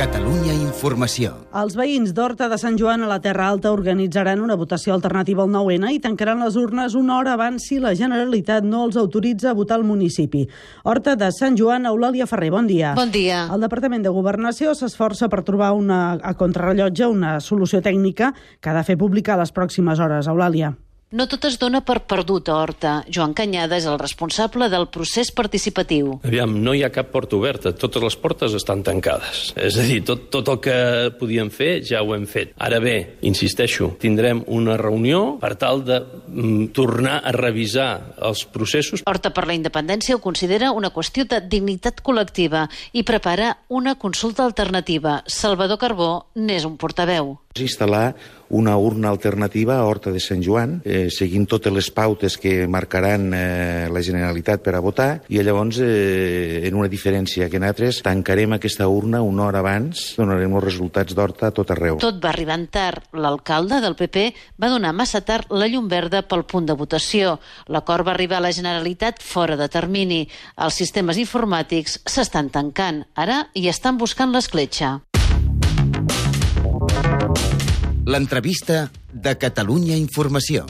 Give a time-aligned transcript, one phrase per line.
[0.00, 1.34] Catalunya Informació.
[1.60, 5.52] Els veïns d'Horta de Sant Joan a la Terra Alta organitzaran una votació alternativa al
[5.52, 9.54] 9-N i tancaran les urnes una hora abans si la Generalitat no els autoritza a
[9.58, 10.46] votar al municipi.
[10.88, 12.94] Horta de Sant Joan, Eulàlia Ferrer, bon dia.
[12.96, 13.44] Bon dia.
[13.52, 18.80] El Departament de Governació s'esforça per trobar una, a contrarrellotge una solució tècnica que ha
[18.80, 20.32] de fer pública a les pròximes hores.
[20.32, 20.78] Eulàlia.
[21.10, 22.90] No tot es dona per perdut a Horta.
[23.10, 26.12] Joan Canyada és el responsable del procés participatiu.
[26.22, 29.48] Aviam, no hi ha cap porta oberta, totes les portes estan tancades.
[29.58, 30.76] És a dir, tot, tot el que
[31.18, 32.54] podíem fer ja ho hem fet.
[32.62, 32.94] Ara bé,
[33.26, 37.90] insisteixo, tindrem una reunió per tal de mm, tornar a revisar
[38.30, 39.02] els processos.
[39.02, 44.46] Horta per la Independència ho considera una qüestió de dignitat col·lectiva i prepara una consulta
[44.46, 45.24] alternativa.
[45.26, 48.14] Salvador Carbó n'és un portaveu instal·lar
[48.50, 53.30] una urna alternativa a Horta de Sant Joan, eh, seguint totes les pautes que marcaran
[53.32, 58.56] eh, la Generalitat per a votar, i llavors, eh, en una diferència que nosaltres, tancarem
[58.58, 62.00] aquesta urna una hora abans, donarem els resultats d'Horta a tot arreu.
[62.02, 63.06] Tot va arribant tard.
[63.14, 64.26] L'alcalde del PP
[64.60, 67.38] va donar massa tard la llum verda pel punt de votació.
[67.70, 70.24] L'acord va arribar a la Generalitat fora de termini.
[70.58, 73.04] Els sistemes informàtics s'estan tancant.
[73.14, 74.98] Ara hi estan buscant l'escletxa.
[78.08, 80.64] L'entrevista de Catalunya Informació.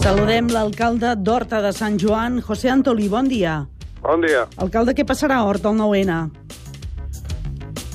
[0.00, 3.58] Saludem l'alcalde d'Horta de Sant Joan, José Antolí, bon dia.
[4.00, 4.46] Bon dia.
[4.56, 6.16] Alcalde, què passarà a Horta el 9-N?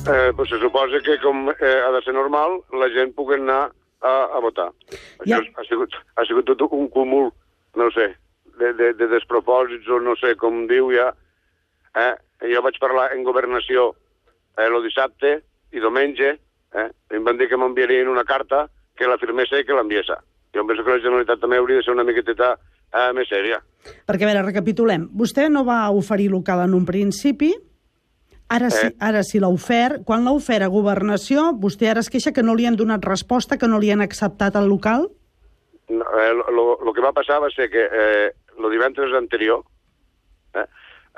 [0.03, 3.71] Eh, pues se suposa que, com eh, ha de ser normal, la gent pugui anar
[4.05, 4.69] a, a votar.
[5.25, 5.39] Ja.
[5.39, 7.31] Això ha sigut, ha sigut tot un cúmul,
[7.81, 8.11] no sé,
[8.61, 11.09] de, de, de despropòsits o no sé com diu ja.
[11.97, 12.13] Eh?
[12.53, 13.89] Jo vaig parlar en governació
[14.57, 15.39] eh, el dissabte
[15.73, 16.35] i diumenge,
[16.75, 16.89] eh?
[17.11, 20.19] em van dir que m'enviarien una carta que la firmessa i que l'enviessa.
[20.53, 22.53] Jo penso que la Generalitat també hauria de ser una miqueteta
[22.93, 23.57] eh, més sèria.
[24.05, 25.07] Perquè, a veure, recapitulem.
[25.17, 27.53] Vostè no va oferir local en un principi,
[28.53, 28.93] ara sí, Eh.
[28.99, 30.03] ara sí l'ha ofert.
[30.05, 33.57] Quan l'ha ofert a Governació, vostè ara es queixa que no li han donat resposta,
[33.57, 35.09] que no li han acceptat el local?
[35.89, 38.31] No, eh, lo, lo que va passar va ser que eh,
[38.69, 39.63] divendres anterior,
[40.53, 40.65] eh,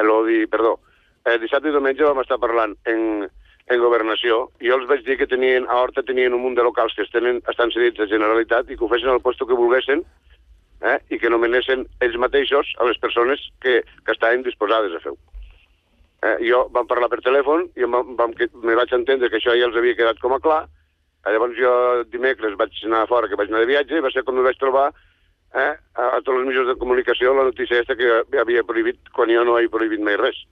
[0.01, 0.79] lo di, perdó,
[1.25, 3.27] eh, dissabte i diumenge vam estar parlant en,
[3.65, 6.93] en governació jo els vaig dir que tenien, a Horta tenien un munt de locals
[6.93, 10.03] que estenen, estan cedits a Generalitat i que ho fessin al lloc que volguessin
[10.85, 15.17] eh, i que nomenessin ells mateixos a les persones que, que estaven disposades a fer-ho.
[16.25, 19.67] Eh, jo vam parlar per telèfon i vam, vam, me vaig entendre que això ja
[19.69, 20.63] els havia quedat com a clar.
[21.25, 21.73] Eh, llavors jo
[22.13, 24.61] dimecres vaig anar fora, que vaig anar de viatge, i va ser com me vaig
[24.61, 24.91] trobar
[25.55, 29.33] eh, a, a tots els mitjans de comunicació la notícia aquesta que havia prohibit quan
[29.33, 30.45] jo no he prohibit mai res.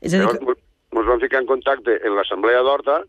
[0.00, 0.60] És a dir, que...
[0.92, 3.02] mos vam ficar en contacte en l'assemblea d'Horta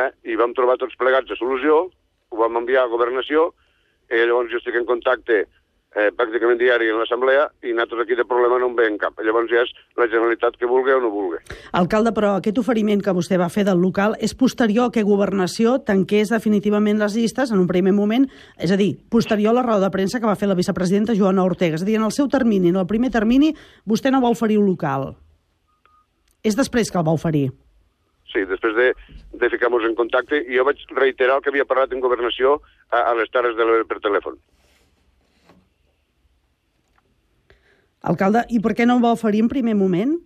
[0.00, 1.86] eh, i vam trobar tots plegats de solució,
[2.32, 3.50] ho vam enviar a governació,
[4.12, 5.44] i llavors jo estic en contacte
[5.96, 9.18] eh, pràcticament diari en l'assemblea i nosaltres aquí de problema no en veiem cap.
[9.24, 11.40] Llavors ja és la Generalitat que vulgui o no vulgui.
[11.78, 16.32] Alcalde, però aquest oferiment que vostè va fer del local és posterior que Governació tanqués
[16.32, 19.94] definitivament les llistes en un primer moment, és a dir, posterior a la roda de
[19.94, 21.76] premsa que va fer la vicepresidenta Joana Ortega.
[21.76, 23.52] És a dir, en el seu termini, en el primer termini,
[23.88, 25.12] vostè no va oferir un local.
[26.42, 27.50] És després que el va oferir.
[28.32, 28.86] Sí, després de,
[29.36, 32.56] de ficar-nos en contacte, i jo vaig reiterar el que havia parlat en governació
[32.90, 34.38] a, a les Terres de l'Ebre per telèfon.
[38.02, 40.16] Alcalde, i per què no el va oferir en primer moment?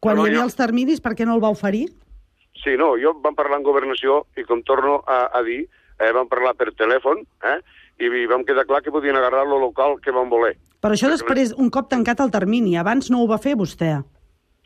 [0.00, 1.84] Quan No, hi havia jo- els terminis, per què no el va oferir?
[2.64, 5.60] Sí, no, jo vam parlar en governació i com torno a, a dir,
[6.00, 7.58] eh, vam parlar per telèfon eh,
[8.00, 10.56] i i vam quedar clar que podien agarrar lo local que van voler.
[10.80, 13.98] Però això després, un cop tancat el termini, abans no ho va fer vostè.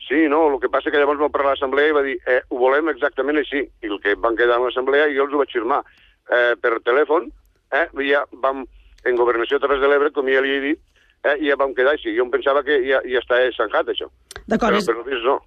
[0.05, 2.41] Sí, no, el que passa que llavors vam parlar a l'assemblea i va dir eh,
[2.53, 3.63] ho volem exactament així.
[3.83, 7.31] I el que van quedar en l'assemblea jo els ho vaig firmar eh, per telèfon,
[7.73, 8.63] eh, i ja vam,
[9.05, 10.81] en governació Terres de l'Ebre, com ja li he dit,
[11.25, 12.13] eh, i ja vam quedar així.
[12.15, 14.11] Jo em pensava que ja, ja està zanjat, això.
[14.45, 14.85] D'acord, Però, és...
[14.85, 15.39] però no.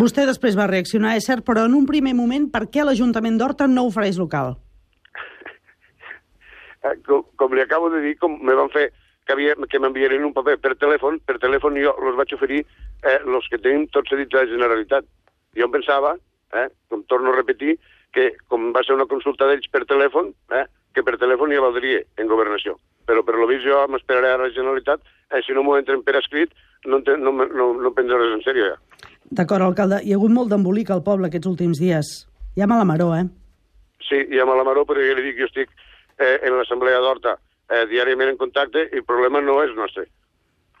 [0.00, 3.70] vostè després va reaccionar, és cert, però en un primer moment, per què l'Ajuntament d'Horta
[3.70, 4.54] no ofereix local?
[6.84, 8.90] Eh, com, com li acabo de dir, com me van fer
[9.26, 13.18] que, havia, que m'enviarien un paper per telèfon, per telèfon jo els vaig oferir eh,
[13.18, 15.08] els que tenim tots cedits a la Generalitat.
[15.56, 16.14] Jo em pensava,
[16.54, 17.78] eh, com torno a repetir,
[18.14, 22.02] que com va ser una consulta d'ells per telèfon, eh, que per telèfon ja valdria
[22.20, 22.76] en governació.
[23.08, 25.00] Però per lo vist jo m'esperaré a la Generalitat,
[25.30, 26.52] eh, si no m'ho entren per escrit,
[26.84, 28.76] no, no, no, no, prendré res en sèrio ja.
[29.24, 32.12] D'acord, alcalde, hi ha hagut molt d'embolic al poble aquests últims dies.
[32.54, 33.24] Hi ha mala maró, eh?
[34.04, 35.70] Sí, i amb la Maró, però ja li dic, jo estic
[36.20, 37.38] eh, en l'Assemblea d'Horta
[37.70, 40.06] eh, diàriament en contacte i el problema no és nostre.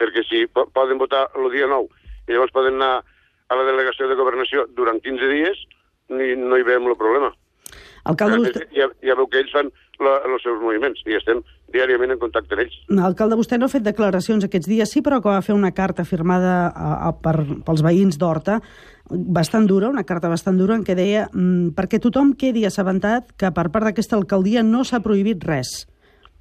[0.00, 1.88] Perquè si po poden votar el dia 9
[2.28, 3.04] i llavors poden anar
[3.48, 5.64] a la delegació de governació durant 15 dies,
[6.08, 7.32] ni, no hi veiem el problema.
[8.04, 8.64] Alcalde, vostè...
[8.76, 9.70] ja, ja veu que ells fan
[10.02, 11.40] la, els seus moviments i estem
[11.72, 12.76] diàriament en contacte amb ells.
[13.08, 16.04] Alcalde, vostè no ha fet declaracions aquests dies, sí, però que va fer una carta
[16.08, 18.60] firmada a, a, per, pels veïns d'Horta,
[19.08, 23.50] bastant dura, una carta bastant dura, en què deia mm, perquè tothom quedi assabentat que
[23.56, 25.84] per part d'aquesta alcaldia no s'ha prohibit res.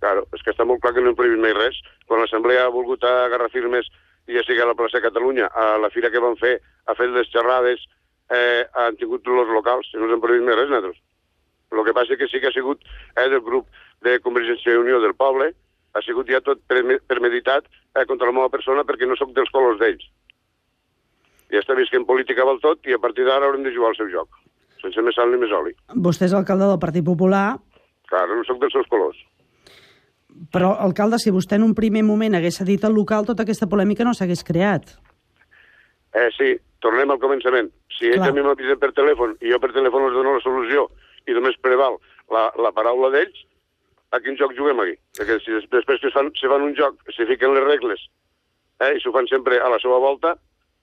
[0.03, 1.77] Claro, és que està molt clar que no hem prohibit mai res.
[2.09, 3.87] Quan l'Assemblea ha volgut agarrar firmes,
[4.27, 6.57] ja sigui a la plaça de Catalunya, a la fira que van fer,
[6.91, 7.85] a fer les xerrades,
[8.27, 10.99] eh, han tingut els locals, i no ens hem prohibit mai res, nosaltres.
[11.71, 12.83] El que passa que sí que ha sigut
[13.15, 13.71] eh, del grup
[14.03, 15.53] de Convergència i Unió del poble,
[15.95, 19.79] ha sigut ja tot premeditat eh, contra la meva persona perquè no sóc dels colors
[19.79, 20.03] d'ells.
[21.53, 23.93] Ja està vist que en política val tot i a partir d'ara haurem de jugar
[23.93, 24.35] al seu joc,
[24.83, 25.77] sense més sal ni més oli.
[25.95, 27.53] Vostè és alcalde del Partit Popular.
[28.11, 29.21] Clar, no sóc dels seus colors.
[30.53, 34.05] Però, alcalde, si vostè en un primer moment hagués cedit al local, tota aquesta polèmica
[34.05, 34.93] no s'hagués creat.
[36.13, 36.51] Eh, sí,
[36.85, 37.71] tornem al començament.
[37.93, 40.85] Si ells a mi m'avisen per telèfon i jo per telèfon els dono la solució
[41.25, 41.97] i només preval
[42.33, 43.41] la, la paraula d'ells,
[44.13, 44.93] a quin joc juguem aquí?
[45.17, 48.05] Perquè si després que fan, se fan un joc, se fiquen les regles
[48.83, 50.35] eh, i s'ho fan sempre a la seva volta,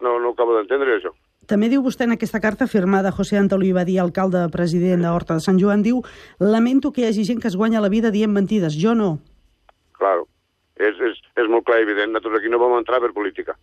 [0.03, 1.15] no, no acabo d'entendre això.
[1.51, 5.59] També diu vostè en aquesta carta firmada José Antolí Badí, alcalde president d'Horta de Sant
[5.63, 6.03] Joan, diu
[6.43, 9.19] lamento que hi hagi gent que es guanya la vida dient mentides, jo no.
[10.01, 10.27] Claro,
[10.81, 13.57] és, és, és molt clar i evident, nosaltres aquí no vam entrar per política.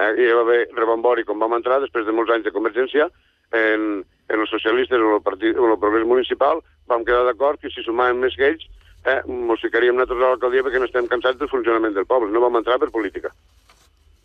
[0.00, 3.08] Eh, hi va haver rebombori com vam entrar després de molts anys de convergència
[3.52, 7.72] en, en els socialistes o el, partit, o el progrés municipal, vam quedar d'acord que
[7.72, 8.64] si sumàvem més que ells,
[9.04, 12.32] eh, mos ficaríem nosaltres a l'alcaldia perquè no estem cansats del funcionament del poble.
[12.32, 13.32] No vam entrar per política.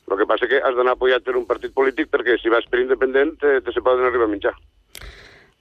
[0.07, 2.79] El que passa que has d'anar apoyat per un partit polític perquè si vas per
[2.79, 4.55] independent te, te se poden arribar a mitjar.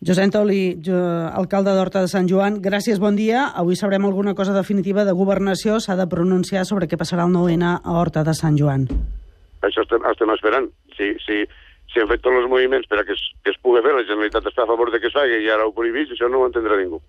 [0.04, 0.96] José Antoli, jo,
[1.32, 3.46] alcalde d'Horta de Sant Joan, gràcies, bon dia.
[3.56, 5.78] Avui sabrem alguna cosa definitiva de governació.
[5.80, 8.84] S'ha de pronunciar sobre què passarà el 9-N a Horta de Sant Joan.
[9.64, 10.68] Això estem, estem esperant.
[10.98, 11.38] Si, si,
[11.88, 14.04] si han fet tots els moviments per a que es, que es pugui fer, la
[14.04, 16.50] Generalitat està a favor de que es faci i ara ho prohibís, això no ho
[16.50, 17.00] entendrà ningú.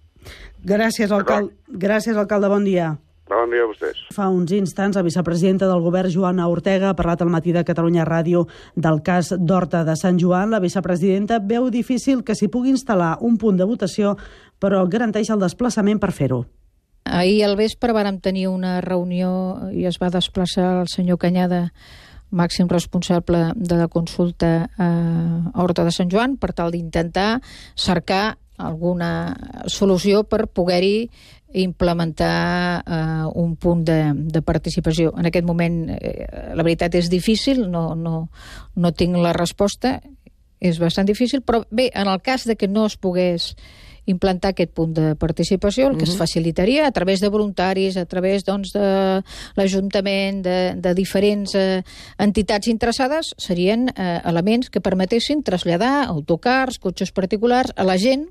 [0.64, 1.52] Gràcies, alcalde.
[1.68, 2.48] Gràcies, alcalde.
[2.56, 2.96] Bon dia.
[3.28, 4.00] Bon dia a vostès.
[4.16, 8.06] Fa uns instants, la vicepresidenta del govern, Joana Ortega, ha parlat al matí de Catalunya
[8.08, 8.46] Ràdio
[8.76, 10.54] del cas d'Horta de Sant Joan.
[10.54, 14.16] La vicepresidenta veu difícil que s'hi pugui instal·lar un punt de votació,
[14.60, 16.46] però garanteix el desplaçament per fer-ho.
[17.08, 19.32] Ahir al vespre vàrem tenir una reunió
[19.72, 21.68] i es va desplaçar el senyor Canyada
[22.32, 24.90] màxim responsable de la consulta a
[25.56, 27.40] Horta de Sant Joan per tal d'intentar
[27.76, 29.10] cercar alguna
[29.70, 31.10] solució per poder-hi
[31.54, 35.14] implementar eh, un punt de, de participació.
[35.18, 38.28] En aquest moment, eh, la veritat és difícil, no, no,
[38.76, 39.98] no tinc la resposta,
[40.60, 43.54] és bastant difícil, però bé, en el cas de que no es pogués
[44.08, 46.14] implantar aquest punt de participació, el que uh -huh.
[46.14, 49.22] es facilitaria a través de voluntaris, a través doncs, de
[49.56, 51.84] l'Ajuntament, de, de diferents eh,
[52.18, 58.30] entitats interessades, serien eh, elements que permetessin traslladar autocars, cotxes particulars a la gent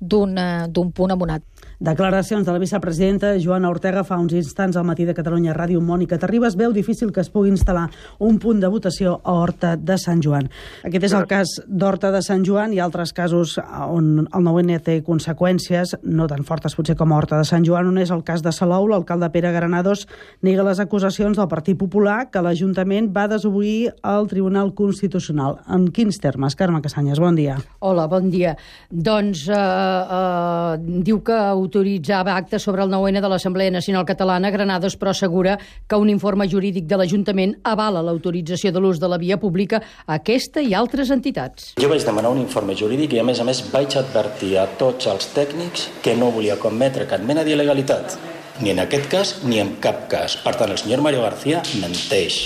[0.00, 1.46] d'un punt a un altre.
[1.78, 5.78] Declaracions de la vicepresidenta Joana Ortega fa uns instants al matí de Catalunya Ràdio.
[5.78, 7.84] Mònica Terribas veu difícil que es pugui instal·lar
[8.18, 10.48] un punt de votació a Horta de Sant Joan.
[10.82, 14.96] Aquest és el cas d'Horta de Sant Joan i altres casos on el 9N té
[15.06, 17.92] conseqüències no tan fortes potser com a Horta de Sant Joan.
[17.92, 20.08] On és el cas de Salou, l'alcalde Pere Granados
[20.42, 25.60] nega les acusacions del Partit Popular que l'Ajuntament va desobeir al Tribunal Constitucional.
[25.70, 26.58] En quins termes?
[26.58, 27.60] Carme Casanyes, bon dia.
[27.78, 28.56] Hola, bon dia.
[28.90, 34.96] Doncs eh, eh, diu que autoritzava actes sobre el 9-N de l'Assemblea Nacional Catalana, Granados
[34.96, 39.36] però assegura que un informe jurídic de l'Ajuntament avala l'autorització de l'ús de la via
[39.38, 41.74] pública a aquesta i altres entitats.
[41.78, 45.10] Jo vaig demanar un informe jurídic i, a més a més, vaig advertir a tots
[45.12, 49.76] els tècnics que no volia cometre cap mena d'il·legalitat ni en aquest cas ni en
[49.82, 50.36] cap cas.
[50.42, 52.40] Per tant, el senyor Mario García menteix.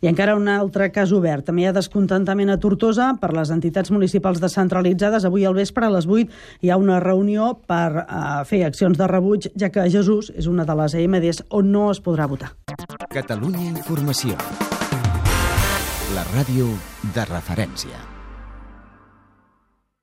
[0.00, 1.46] I encara un altre cas obert.
[1.48, 5.26] També hi ha descontentament a Tortosa per les entitats municipals descentralitzades.
[5.28, 6.26] Avui al vespre a les 8
[6.62, 10.66] hi ha una reunió per uh, fer accions de rebuig, ja que Jesús és una
[10.68, 12.52] de les EMDs on no es podrà votar.
[13.12, 14.36] Catalunya Informació.
[16.14, 16.68] La ràdio
[17.14, 18.15] de referència.